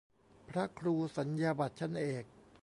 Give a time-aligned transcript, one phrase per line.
[0.49, 2.23] พระครูสัญญาบัตรชั้นเอก